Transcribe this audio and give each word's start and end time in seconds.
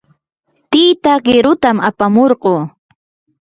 tita 0.71 1.13
qirutam 1.25 1.77
apamurquu. 1.89 2.53